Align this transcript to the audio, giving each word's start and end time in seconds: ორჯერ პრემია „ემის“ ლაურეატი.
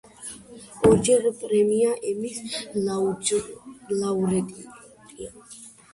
ორჯერ 0.87 1.27
პრემია 1.41 1.91
„ემის“ 2.13 2.39
ლაურეატი. 2.87 4.67